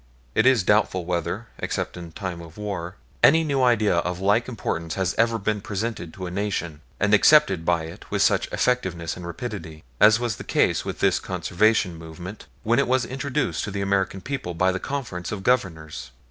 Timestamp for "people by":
14.21-14.71